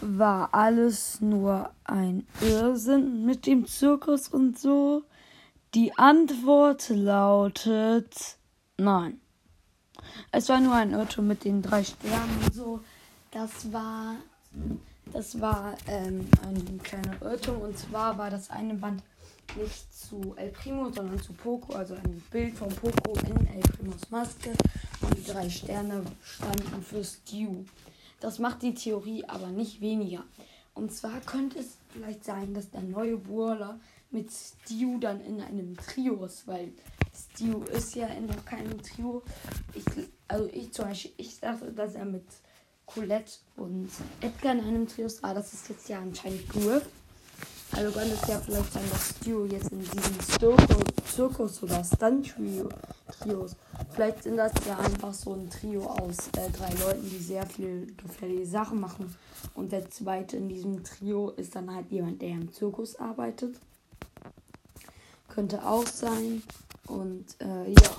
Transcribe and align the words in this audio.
war 0.00 0.54
alles 0.54 1.20
nur 1.20 1.70
ein 1.84 2.26
Irrsinn 2.40 3.24
mit 3.24 3.46
dem 3.46 3.66
Zirkus 3.66 4.28
und 4.28 4.58
so? 4.58 5.04
Die 5.74 5.96
Antwort 5.96 6.88
lautet 6.88 8.36
nein. 8.76 9.20
Es 10.32 10.48
war 10.48 10.60
nur 10.60 10.74
ein 10.74 10.92
Irrtum 10.92 11.28
mit 11.28 11.44
den 11.44 11.62
drei 11.62 11.84
Sternen 11.84 12.38
und 12.44 12.54
so. 12.54 12.80
Das 13.30 13.72
war, 13.72 14.16
das 15.12 15.40
war 15.40 15.76
ähm, 15.86 16.26
ein 16.42 16.80
kleiner 16.82 17.22
Irrtum. 17.22 17.60
Und 17.60 17.78
zwar 17.78 18.18
war 18.18 18.30
das 18.30 18.50
eine 18.50 18.74
Band 18.74 19.02
nicht 19.56 19.94
zu 19.94 20.34
El 20.36 20.50
Primo, 20.50 20.90
sondern 20.90 21.20
zu 21.20 21.32
Poco. 21.32 21.74
Also 21.74 21.94
ein 21.94 22.22
Bild 22.30 22.56
von 22.56 22.68
Poco 22.68 23.12
in 23.26 23.46
El 23.48 23.60
Primos 23.60 24.10
Maske. 24.10 24.52
Und 25.00 25.16
die 25.16 25.24
drei 25.24 25.48
Sterne 25.48 26.02
standen 26.22 26.82
für 26.82 27.04
Stew. 27.04 27.64
Das 28.20 28.38
macht 28.38 28.62
die 28.62 28.74
Theorie 28.74 29.24
aber 29.24 29.48
nicht 29.48 29.80
weniger. 29.80 30.24
Und 30.74 30.92
zwar 30.92 31.20
könnte 31.20 31.58
es 31.58 31.78
vielleicht 31.88 32.24
sein, 32.24 32.54
dass 32.54 32.70
der 32.70 32.82
neue 32.82 33.16
Burler 33.16 33.80
mit 34.10 34.30
Stu 34.30 34.98
dann 34.98 35.20
in 35.20 35.40
einem 35.40 35.76
Trio 35.76 36.24
ist, 36.24 36.46
weil 36.46 36.72
Stu 37.14 37.62
ist 37.64 37.94
ja 37.94 38.06
in 38.08 38.26
noch 38.26 38.44
keinem 38.44 38.80
Trio. 38.82 39.22
Ich, 39.74 39.84
also 40.28 40.48
ich 40.52 40.72
zum 40.72 40.86
Beispiel, 40.86 41.12
ich 41.16 41.40
dachte, 41.40 41.72
dass 41.72 41.94
er 41.94 42.04
mit 42.04 42.24
Colette 42.86 43.32
und 43.56 43.88
Edgar 44.20 44.52
in 44.52 44.60
einem 44.60 44.88
Trio 44.88 45.08
war. 45.22 45.34
Das 45.34 45.52
ist 45.52 45.68
jetzt 45.68 45.88
ja 45.88 46.00
anscheinend 46.00 46.48
Griff. 46.48 46.88
Also 47.72 47.92
könnte 47.92 48.14
es 48.20 48.28
ja 48.28 48.38
vielleicht 48.38 48.72
sein, 48.72 48.82
dass 48.90 49.10
Stu 49.10 49.44
jetzt 49.44 49.70
in 49.70 49.78
diesem 49.78 50.02
Zirkus 51.06 51.62
oder 51.62 51.84
Stunt-Trio 51.84 52.68
Trios. 53.10 53.56
Vielleicht 53.92 54.22
sind 54.22 54.36
das 54.36 54.52
ja 54.66 54.78
einfach 54.78 55.12
so 55.12 55.34
ein 55.34 55.50
Trio 55.50 55.84
aus 55.84 56.16
äh, 56.36 56.50
drei 56.50 56.72
Leuten, 56.84 57.08
die 57.08 57.18
sehr 57.18 57.46
viel 57.46 57.94
gefährliche 57.96 58.46
Sachen 58.46 58.80
machen. 58.80 59.14
Und 59.54 59.72
der 59.72 59.90
zweite 59.90 60.36
in 60.36 60.48
diesem 60.48 60.82
Trio 60.84 61.30
ist 61.30 61.54
dann 61.56 61.74
halt 61.74 61.90
jemand, 61.90 62.22
der 62.22 62.30
im 62.30 62.52
Zirkus 62.52 62.96
arbeitet. 62.96 63.56
Könnte 65.28 65.64
auch 65.64 65.86
sein. 65.86 66.42
Und 66.86 67.36
äh, 67.40 67.70
ja. 67.70 67.89